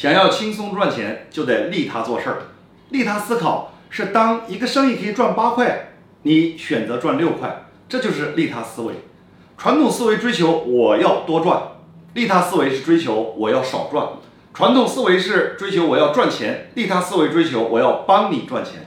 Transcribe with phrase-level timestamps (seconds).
[0.00, 2.38] 想要轻松赚钱就得利他做事儿。
[2.88, 5.92] 利他思考是当一个生意可以赚八块
[6.22, 8.94] 你选择赚六块这就是利他思维。
[9.58, 11.60] 传统思维追求我要多赚
[12.14, 14.08] 利他思维是追求我要少赚。
[14.54, 18.86] 传统思维是追求我要赚钱利他思维追求我要帮你赚钱。